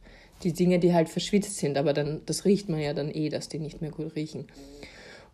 die 0.44 0.52
Dinge, 0.52 0.78
die 0.78 0.94
halt 0.94 1.08
verschwitzt 1.08 1.56
sind. 1.58 1.76
Aber 1.78 1.92
dann, 1.92 2.22
das 2.26 2.44
riecht 2.44 2.68
man 2.68 2.80
ja 2.80 2.94
dann 2.94 3.10
eh, 3.10 3.28
dass 3.28 3.48
die 3.48 3.58
nicht 3.58 3.80
mehr 3.80 3.90
gut 3.90 4.14
riechen. 4.16 4.46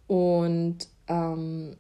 Und 0.07 0.79
ähm, 1.09 1.77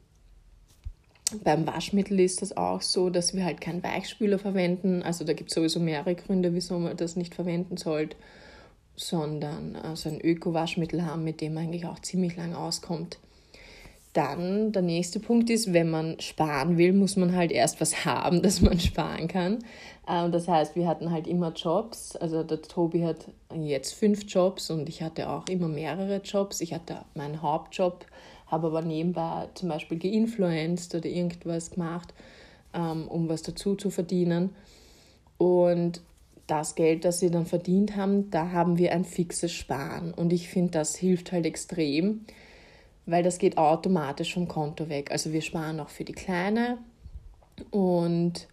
beim 1.44 1.66
Waschmittel 1.66 2.20
ist 2.20 2.42
das 2.42 2.56
auch 2.56 2.82
so, 2.82 3.10
dass 3.10 3.34
wir 3.34 3.44
halt 3.44 3.60
keinen 3.60 3.82
Weichspüler 3.82 4.38
verwenden. 4.38 5.02
Also 5.02 5.24
da 5.24 5.32
gibt 5.32 5.50
es 5.50 5.54
sowieso 5.54 5.80
mehrere 5.80 6.14
Gründe, 6.14 6.54
wieso 6.54 6.78
man 6.78 6.96
das 6.96 7.16
nicht 7.16 7.34
verwenden 7.34 7.76
sollte 7.76 8.16
sondern 8.98 9.76
also 9.76 10.08
ein 10.08 10.20
Öko-Waschmittel 10.20 11.04
haben, 11.04 11.24
mit 11.24 11.40
dem 11.40 11.54
man 11.54 11.64
eigentlich 11.64 11.86
auch 11.86 12.00
ziemlich 12.00 12.36
lang 12.36 12.54
auskommt. 12.54 13.18
Dann 14.18 14.72
der 14.72 14.82
nächste 14.82 15.20
Punkt 15.20 15.48
ist, 15.48 15.72
wenn 15.72 15.90
man 15.90 16.18
sparen 16.18 16.76
will, 16.76 16.92
muss 16.92 17.14
man 17.14 17.36
halt 17.36 17.52
erst 17.52 17.80
was 17.80 18.04
haben, 18.04 18.42
dass 18.42 18.60
man 18.60 18.80
sparen 18.80 19.28
kann. 19.28 19.60
Ähm, 20.08 20.32
das 20.32 20.48
heißt, 20.48 20.74
wir 20.74 20.88
hatten 20.88 21.12
halt 21.12 21.28
immer 21.28 21.52
Jobs. 21.52 22.16
Also 22.16 22.42
der 22.42 22.60
Tobi 22.60 23.04
hat 23.04 23.28
jetzt 23.54 23.92
fünf 23.94 24.24
Jobs 24.26 24.70
und 24.70 24.88
ich 24.88 25.02
hatte 25.02 25.28
auch 25.28 25.46
immer 25.46 25.68
mehrere 25.68 26.16
Jobs. 26.16 26.60
Ich 26.60 26.74
hatte 26.74 26.96
meinen 27.14 27.42
Hauptjob, 27.42 28.06
habe 28.48 28.66
aber 28.66 28.82
nebenbei 28.82 29.46
zum 29.54 29.68
Beispiel 29.68 30.00
geinfluenced 30.00 30.96
oder 30.96 31.06
irgendwas 31.06 31.70
gemacht, 31.70 32.12
ähm, 32.74 33.06
um 33.06 33.28
was 33.28 33.42
dazu 33.42 33.76
zu 33.76 33.90
verdienen. 33.90 34.50
Und 35.36 36.00
das 36.48 36.74
Geld, 36.74 37.04
das 37.04 37.20
sie 37.20 37.30
dann 37.30 37.46
verdient 37.46 37.94
haben, 37.94 38.32
da 38.32 38.50
haben 38.50 38.78
wir 38.78 38.90
ein 38.90 39.04
fixes 39.04 39.52
Sparen. 39.52 40.12
Und 40.12 40.32
ich 40.32 40.48
finde, 40.48 40.72
das 40.72 40.96
hilft 40.96 41.30
halt 41.30 41.46
extrem, 41.46 42.22
weil 43.08 43.22
das 43.22 43.38
geht 43.38 43.56
automatisch 43.56 44.34
vom 44.34 44.48
Konto 44.48 44.90
weg. 44.90 45.10
Also 45.10 45.32
wir 45.32 45.40
sparen 45.40 45.80
auch 45.80 45.88
für 45.88 46.04
die 46.04 46.12
Kleine. 46.12 46.76
Und 47.70 48.46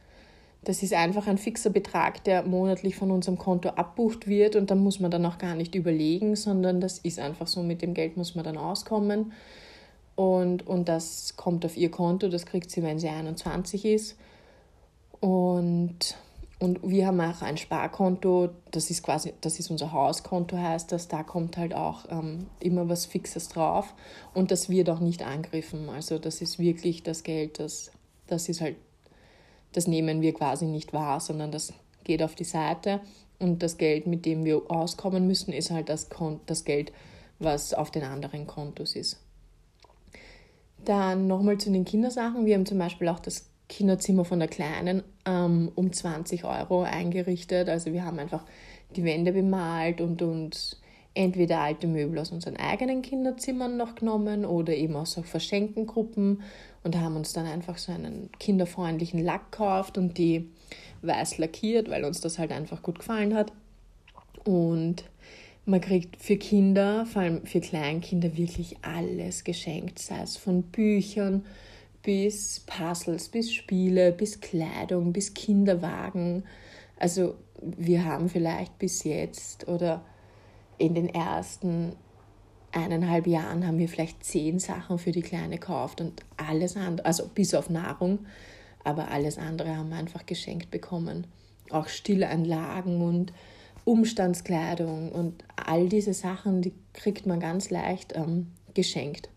das 0.63 0.81
ist 0.81 0.93
einfach 0.93 1.27
ein 1.27 1.37
fixer 1.37 1.69
Betrag, 1.69 2.23
der 2.23 2.43
monatlich 2.43 2.95
von 2.95 3.11
unserem 3.11 3.37
Konto 3.37 3.69
abbucht 3.69 4.27
wird. 4.27 4.55
Und 4.55 4.71
da 4.71 4.75
muss 4.75 5.01
man 5.01 5.11
dann 5.11 5.25
auch 5.25 5.37
gar 5.37 5.55
nicht 5.55 5.75
überlegen, 5.75 6.37
sondern 6.37 6.79
das 6.79 6.99
ist 6.99 7.19
einfach 7.19 7.47
so, 7.47 7.63
mit 7.63 7.81
dem 7.81 7.93
Geld 7.93 8.15
muss 8.15 8.33
man 8.33 8.45
dann 8.45 8.57
auskommen. 8.57 9.33
Und, 10.15 10.65
und 10.65 10.87
das 10.87 11.35
kommt 11.35 11.65
auf 11.65 11.75
ihr 11.75 11.91
Konto, 11.91 12.29
das 12.29 12.45
kriegt 12.45 12.71
sie, 12.71 12.81
wenn 12.81 12.97
sie 12.97 13.09
21 13.09 13.83
ist. 13.83 14.17
Und 15.19 16.15
und 16.57 16.79
wir 16.83 17.07
haben 17.07 17.19
auch 17.19 17.41
ein 17.41 17.57
Sparkonto, 17.57 18.49
das 18.71 18.89
ist 18.89 19.03
quasi, 19.03 19.33
das 19.41 19.59
ist 19.59 19.69
unser 19.69 19.91
Hauskonto, 19.91 20.57
heißt 20.57 20.91
das, 20.91 21.09
da 21.09 21.21
kommt 21.23 21.57
halt 21.57 21.73
auch 21.73 22.05
ähm, 22.09 22.47
immer 22.61 22.87
was 22.87 23.05
Fixes 23.05 23.49
drauf 23.49 23.93
und 24.33 24.51
das 24.51 24.69
wird 24.69 24.89
auch 24.89 25.01
nicht 25.01 25.21
angegriffen. 25.21 25.89
Also 25.89 26.17
das 26.17 26.41
ist 26.41 26.57
wirklich 26.57 27.03
das 27.03 27.23
Geld, 27.23 27.59
das, 27.59 27.91
das 28.27 28.47
ist 28.47 28.61
halt, 28.61 28.77
das 29.73 29.87
nehmen 29.87 30.21
wir 30.21 30.33
quasi 30.33 30.65
nicht 30.65 30.93
wahr, 30.93 31.19
sondern 31.19 31.51
das 31.51 31.73
geht 32.05 32.23
auf 32.23 32.35
die 32.35 32.45
Seite 32.45 33.01
und 33.37 33.61
das 33.61 33.77
Geld, 33.77 34.07
mit 34.07 34.25
dem 34.25 34.45
wir 34.45 34.61
auskommen 34.71 35.27
müssen, 35.27 35.51
ist 35.51 35.71
halt 35.71 35.89
das, 35.89 36.09
Kont 36.09 36.39
das 36.45 36.63
Geld, 36.63 36.93
was 37.37 37.73
auf 37.73 37.91
den 37.91 38.03
anderen 38.03 38.47
Kontos 38.47 38.95
ist. 38.95 39.19
Dann 40.85 41.27
nochmal 41.27 41.57
zu 41.57 41.69
den 41.69 41.83
Kindersachen. 41.83 42.45
Wir 42.45 42.55
haben 42.55 42.65
zum 42.65 42.77
Beispiel 42.77 43.09
auch 43.09 43.19
das 43.19 43.49
Kinderzimmer 43.67 44.25
von 44.25 44.39
der 44.39 44.47
Kleinen 44.47 45.03
ähm, 45.25 45.71
um 45.75 45.91
20 45.91 46.43
Euro 46.45 46.83
eingerichtet. 46.83 47.69
Also 47.69 47.93
wir 47.93 48.05
haben 48.05 48.19
einfach 48.19 48.43
die 48.95 49.03
Wände 49.03 49.33
bemalt 49.33 50.01
und 50.01 50.21
uns 50.21 50.79
entweder 51.15 51.61
alte 51.61 51.87
Möbel 51.87 52.19
aus 52.19 52.31
unseren 52.31 52.57
eigenen 52.57 53.01
Kinderzimmern 53.01 53.77
noch 53.77 53.95
genommen 53.95 54.45
oder 54.45 54.75
eben 54.75 54.95
aus 54.95 55.13
so 55.13 55.23
Verschenkengruppen 55.23 56.41
und 56.83 56.97
haben 56.99 57.15
uns 57.15 57.33
dann 57.33 57.45
einfach 57.45 57.77
so 57.77 57.91
einen 57.91 58.29
kinderfreundlichen 58.39 59.23
Lack 59.23 59.51
gekauft 59.51 59.97
und 59.97 60.17
die 60.17 60.49
weiß 61.01 61.37
lackiert, 61.37 61.89
weil 61.89 62.03
uns 62.03 62.21
das 62.21 62.37
halt 62.37 62.51
einfach 62.51 62.83
gut 62.83 62.99
gefallen 62.99 63.33
hat. 63.33 63.53
Und 64.43 65.05
man 65.65 65.81
kriegt 65.81 66.21
für 66.21 66.37
Kinder, 66.37 67.05
vor 67.05 67.23
allem 67.23 67.45
für 67.45 67.61
Kleinkinder, 67.61 68.37
wirklich 68.37 68.77
alles 68.83 69.43
geschenkt, 69.43 69.97
sei 69.99 70.21
es 70.21 70.37
von 70.37 70.63
Büchern, 70.63 71.45
bis 72.05 72.59
Puzzles, 72.59 73.29
bis 73.29 73.51
Spiele, 73.51 74.11
bis 74.11 74.39
Kleidung, 74.39 75.11
bis 75.11 75.33
Kinderwagen. 75.33 76.43
Also 76.99 77.33
wir 77.59 78.05
haben 78.05 78.29
vielleicht 78.29 78.77
bis 78.77 79.03
jetzt 79.03 79.67
oder 79.67 80.05
in 80.77 80.93
den 80.93 81.09
ersten 81.09 81.93
eineinhalb 82.71 83.25
Jahren 83.25 83.65
haben 83.65 83.79
wir 83.79 83.89
vielleicht 83.89 84.23
zehn 84.23 84.59
Sachen 84.59 84.99
für 84.99 85.11
die 85.11 85.23
Kleine 85.23 85.57
gekauft 85.57 85.99
und 85.99 86.21
alles 86.37 86.77
andere, 86.77 87.07
also 87.07 87.27
bis 87.27 87.55
auf 87.55 87.71
Nahrung, 87.71 88.19
aber 88.83 89.09
alles 89.09 89.39
andere 89.39 89.75
haben 89.75 89.89
wir 89.89 89.97
einfach 89.97 90.27
geschenkt 90.27 90.69
bekommen. 90.69 91.25
Auch 91.71 91.87
Stillanlagen 91.87 93.01
und 93.01 93.33
Umstandskleidung 93.83 95.11
und 95.11 95.43
all 95.55 95.89
diese 95.89 96.13
Sachen, 96.13 96.61
die 96.61 96.73
kriegt 96.93 97.25
man 97.25 97.39
ganz 97.39 97.71
leicht 97.71 98.13
ähm, 98.15 98.51
geschenkt. 98.75 99.29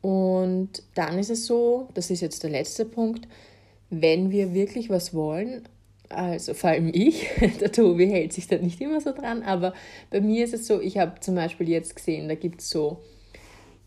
Und 0.00 0.82
dann 0.94 1.18
ist 1.18 1.30
es 1.30 1.46
so, 1.46 1.88
das 1.94 2.10
ist 2.10 2.20
jetzt 2.20 2.42
der 2.42 2.50
letzte 2.50 2.84
Punkt, 2.84 3.26
wenn 3.90 4.30
wir 4.30 4.54
wirklich 4.54 4.90
was 4.90 5.14
wollen, 5.14 5.68
also 6.08 6.54
vor 6.54 6.70
allem 6.70 6.90
ich, 6.92 7.28
der 7.60 7.72
Tobi 7.72 8.06
hält 8.06 8.32
sich 8.32 8.46
da 8.46 8.56
nicht 8.56 8.80
immer 8.80 9.00
so 9.00 9.12
dran, 9.12 9.42
aber 9.42 9.74
bei 10.10 10.20
mir 10.20 10.44
ist 10.44 10.54
es 10.54 10.66
so, 10.66 10.80
ich 10.80 10.98
habe 10.98 11.20
zum 11.20 11.34
Beispiel 11.34 11.68
jetzt 11.68 11.96
gesehen, 11.96 12.28
da 12.28 12.34
gibt 12.34 12.60
es 12.60 12.70
so 12.70 13.02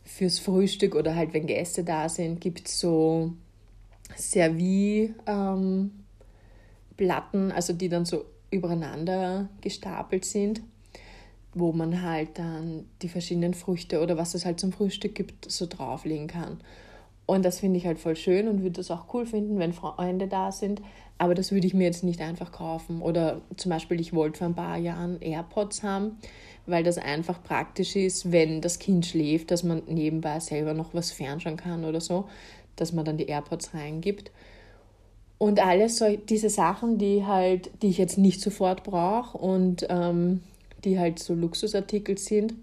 fürs 0.03 0.39
Frühstück 0.39 0.95
oder 0.95 1.15
halt 1.15 1.33
wenn 1.33 1.45
Gäste 1.45 1.83
da 1.83 2.09
sind, 2.09 2.41
gibt 2.41 2.67
es 2.67 2.79
so 2.79 3.33
Servierplatten, 4.15 5.13
ähm, 5.27 5.91
also 7.53 7.73
die 7.73 7.89
dann 7.89 8.05
so 8.05 8.25
übereinander 8.51 9.49
gestapelt 9.61 10.25
sind, 10.25 10.61
wo 11.59 11.71
man 11.71 12.01
halt 12.01 12.37
dann 12.39 12.85
die 13.01 13.09
verschiedenen 13.09 13.53
Früchte 13.53 14.01
oder 14.01 14.17
was 14.17 14.33
es 14.33 14.45
halt 14.45 14.59
zum 14.59 14.71
Frühstück 14.71 15.15
gibt, 15.15 15.49
so 15.49 15.65
drauflegen 15.67 16.27
kann. 16.27 16.59
Und 17.25 17.45
das 17.45 17.59
finde 17.59 17.77
ich 17.77 17.85
halt 17.85 17.99
voll 17.99 18.15
schön 18.15 18.47
und 18.47 18.63
würde 18.63 18.77
das 18.77 18.89
auch 18.89 19.13
cool 19.13 19.25
finden, 19.25 19.59
wenn 19.59 19.71
Freunde 19.71 20.27
da 20.27 20.51
sind. 20.51 20.81
Aber 21.19 21.35
das 21.35 21.51
würde 21.51 21.67
ich 21.67 21.75
mir 21.75 21.83
jetzt 21.83 22.03
nicht 22.03 22.21
einfach 22.21 22.51
kaufen. 22.51 23.03
Oder 23.03 23.41
zum 23.55 23.69
Beispiel, 23.69 23.99
ich 24.01 24.13
wollte 24.13 24.39
vor 24.39 24.47
ein 24.47 24.55
paar 24.55 24.77
Jahren 24.77 25.21
AirPods 25.21 25.83
haben, 25.83 26.17
weil 26.65 26.83
das 26.83 26.97
einfach 26.97 27.43
praktisch 27.43 27.95
ist, 27.95 28.31
wenn 28.31 28.61
das 28.61 28.79
Kind 28.79 29.05
schläft, 29.05 29.51
dass 29.51 29.63
man 29.63 29.83
nebenbei 29.87 30.39
selber 30.39 30.73
noch 30.73 30.95
was 30.95 31.11
fernschauen 31.11 31.57
kann 31.57 31.85
oder 31.85 32.01
so, 32.01 32.27
dass 32.77 32.93
man 32.93 33.05
dann 33.05 33.17
die 33.17 33.27
AirPods 33.27 33.75
reingibt. 33.75 34.31
Und 35.37 35.63
alles 35.63 35.97
so, 35.97 36.17
diese 36.17 36.49
Sachen, 36.49 36.97
die 36.97 37.25
halt, 37.25 37.69
die 37.81 37.89
ich 37.89 37.97
jetzt 37.97 38.17
nicht 38.17 38.41
sofort 38.41 38.83
brauche 38.83 39.37
und 39.37 39.85
ähm, 39.89 40.41
die 40.83 40.99
halt 40.99 41.19
so 41.19 41.33
Luxusartikel 41.33 42.17
sind, 42.17 42.53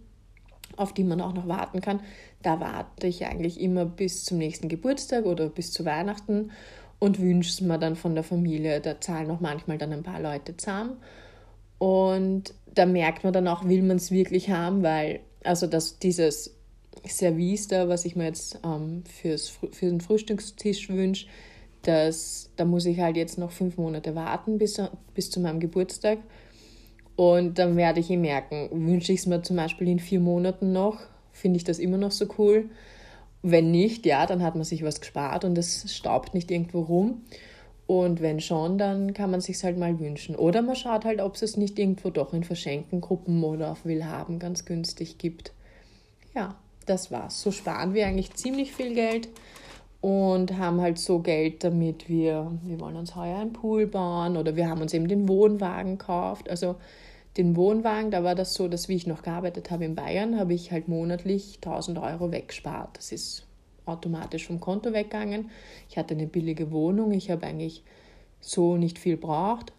auf 0.76 0.92
die 0.92 1.04
man 1.04 1.20
auch 1.20 1.35
noch 1.35 1.49
warten 1.49 1.80
kann, 1.80 2.00
da 2.42 2.61
warte 2.61 3.06
ich 3.06 3.25
eigentlich 3.26 3.61
immer 3.61 3.85
bis 3.85 4.25
zum 4.25 4.38
nächsten 4.38 4.68
Geburtstag 4.68 5.25
oder 5.25 5.49
bis 5.49 5.73
zu 5.73 5.85
Weihnachten 5.85 6.50
und 6.99 7.20
wünsche 7.20 7.50
es 7.50 7.61
mir 7.61 7.78
dann 7.78 7.96
von 7.96 8.14
der 8.14 8.25
Familie. 8.25 8.80
Da 8.80 9.00
zahlen 9.00 9.30
auch 9.30 9.40
manchmal 9.40 9.78
dann 9.78 9.92
ein 9.92 10.02
paar 10.02 10.20
Leute 10.20 10.56
zusammen. 10.56 10.96
Und 11.78 12.54
da 12.75 12.87
merkt 12.87 13.25
man 13.25 13.32
dann 13.32 13.49
auch, 13.49 13.64
will 13.64 13.82
man 13.82 13.96
es 13.96 14.11
wirklich 14.11 14.50
haben, 14.50 14.82
weil, 14.82 15.20
also 15.44 15.66
dass 15.66 15.99
dieses 15.99 16.54
Service 17.06 17.68
da, 17.68 17.88
was 17.88 18.04
ich 18.04 18.16
mir 18.16 18.25
jetzt 18.25 18.61
ähm, 18.64 19.04
fürs, 19.04 19.49
für 19.49 19.87
den 19.87 20.00
Frühstückstisch 20.00 20.88
wünsche, 20.88 21.26
das, 21.82 22.50
da 22.56 22.64
muss 22.64 22.87
ich 22.87 22.99
halt 22.99 23.16
jetzt 23.16 23.38
noch 23.38 23.52
fünf 23.52 23.76
Monate 23.76 24.14
warten 24.14 24.58
bis, 24.58 24.80
bis 25.14 25.30
zu 25.30 25.40
meinem 25.40 25.61
Geburtstag. 25.61 26.18
Und 27.16 27.58
dann 27.58 27.76
werde 27.76 28.00
ich 28.00 28.11
eh 28.11 28.16
merken, 28.16 28.68
wünsche 28.70 29.12
ich 29.12 29.20
es 29.20 29.26
mir 29.26 29.42
zum 29.42 29.56
Beispiel 29.56 29.88
in 29.88 29.99
vier 29.99 30.20
Monaten 30.20 30.73
noch, 30.73 30.99
finde 31.32 31.56
ich 31.56 31.64
das 31.64 31.78
immer 31.78 31.96
noch 31.96 32.12
so 32.12 32.26
cool. 32.38 32.68
Wenn 33.42 33.70
nicht, 33.70 34.04
ja, 34.04 34.26
dann 34.26 34.42
hat 34.42 34.54
man 34.54 34.64
sich 34.64 34.82
was 34.85 35.00
gespart 35.00 35.44
und 35.44 35.56
es 35.56 35.94
staubt 35.94 36.35
nicht 36.35 36.50
irgendwo 36.50 36.80
rum. 36.80 37.23
Und 37.87 38.20
wenn 38.20 38.40
schon, 38.40 38.78
dann 38.78 39.14
kann 39.14 39.30
man 39.30 39.40
sich 39.40 39.62
halt 39.62 39.78
mal 39.78 40.00
wünschen. 40.00 40.35
Oder 40.35 40.61
man 40.61 40.75
schaut 40.75 41.04
halt, 41.04 41.20
ob 41.20 41.37
es 41.37 41.42
es 41.42 41.56
nicht 41.56 41.78
irgendwo 41.78 42.11
doch 42.11 42.35
in 42.35 42.42
Verschenkengruppen 42.42 43.44
oder 43.44 43.70
auf 43.70 43.85
Willhaben 43.85 44.38
ganz 44.38 44.64
günstig 44.64 45.18
gibt. 45.18 45.52
Ja, 46.35 46.56
das 46.85 47.11
war's. 47.12 47.40
So 47.40 47.52
sparen 47.52 47.94
wir 47.94 48.06
eigentlich 48.06 48.35
ziemlich 48.35 48.73
viel 48.73 48.94
Geld 48.94 49.28
und 50.00 50.58
haben 50.58 50.80
halt 50.80 50.99
so 50.99 51.20
Geld, 51.20 51.62
damit 51.62 52.08
wir, 52.08 52.52
wir 52.64 52.80
wollen 52.80 52.96
uns 52.96 53.14
heuer 53.14 53.38
einen 53.38 53.52
Pool 53.52 53.87
bauen 53.87 54.37
oder 54.37 54.56
wir 54.56 54.68
haben 54.68 54.82
uns 54.82 54.92
eben 54.92 55.08
den 55.08 55.28
Wohnwagen 55.28 55.99
gekauft. 55.99 56.50
Also 56.50 56.76
den 57.36 57.56
Wohnwagen, 57.56 58.10
da 58.10 58.25
war 58.25 58.34
das 58.34 58.54
so, 58.54 58.68
dass 58.68 58.88
wie 58.88 58.96
ich 58.96 59.06
noch 59.06 59.22
gearbeitet 59.22 59.70
habe 59.70 59.84
in 59.84 59.94
Bayern, 59.94 60.38
habe 60.38 60.54
ich 60.54 60.72
halt 60.72 60.88
monatlich 60.88 61.56
1000 61.56 61.99
Euro 61.99 62.32
weggespart. 62.32 62.96
Das 62.96 63.12
ist 63.12 63.46
automatisch 63.84 64.46
vom 64.46 64.60
Konto 64.60 64.92
weggegangen. 64.92 65.50
Ich 65.88 65.99
hatte 65.99 66.14
eine 66.14 66.26
billige 66.26 66.70
Wohnung, 66.70 67.12
ich 67.12 67.30
habe 67.30 67.46
eigentlich 67.46 67.84
so 68.40 68.76
nicht 68.76 68.99
viel 68.99 69.16
braucht. 69.16 69.72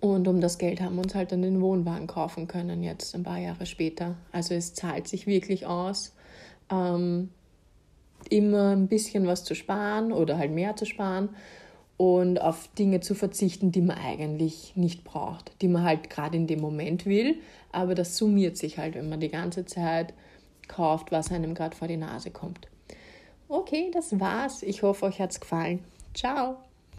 Und 0.00 0.28
um 0.28 0.40
das 0.40 0.58
Geld 0.58 0.80
haben 0.80 0.96
wir 0.96 1.02
uns 1.02 1.14
halt 1.14 1.32
dann 1.32 1.42
den 1.42 1.60
Wohnwagen 1.60 2.06
kaufen 2.06 2.46
können, 2.46 2.82
jetzt 2.82 3.14
ein 3.14 3.24
paar 3.24 3.38
Jahre 3.38 3.66
später. 3.66 4.16
Also 4.30 4.54
es 4.54 4.74
zahlt 4.74 5.08
sich 5.08 5.26
wirklich 5.26 5.66
aus, 5.66 6.14
ähm, 6.70 7.30
immer 8.28 8.70
ein 8.70 8.86
bisschen 8.86 9.26
was 9.26 9.44
zu 9.44 9.54
sparen 9.54 10.12
oder 10.12 10.38
halt 10.38 10.52
mehr 10.52 10.76
zu 10.76 10.84
sparen 10.84 11.30
und 12.00 12.40
auf 12.40 12.66
Dinge 12.78 13.00
zu 13.00 13.14
verzichten, 13.14 13.72
die 13.72 13.82
man 13.82 13.98
eigentlich 13.98 14.72
nicht 14.74 15.04
braucht, 15.04 15.52
die 15.60 15.68
man 15.68 15.82
halt 15.82 16.08
gerade 16.08 16.34
in 16.34 16.46
dem 16.46 16.58
Moment 16.58 17.04
will, 17.04 17.36
aber 17.72 17.94
das 17.94 18.16
summiert 18.16 18.56
sich 18.56 18.78
halt, 18.78 18.94
wenn 18.94 19.10
man 19.10 19.20
die 19.20 19.28
ganze 19.28 19.66
Zeit 19.66 20.14
kauft, 20.66 21.12
was 21.12 21.30
einem 21.30 21.52
gerade 21.52 21.76
vor 21.76 21.88
die 21.88 21.98
Nase 21.98 22.30
kommt. 22.30 22.68
Okay, 23.50 23.90
das 23.92 24.18
war's. 24.18 24.62
Ich 24.62 24.82
hoffe, 24.82 25.04
euch 25.04 25.20
hat's 25.20 25.40
gefallen. 25.40 25.84
Ciao. 26.14 26.56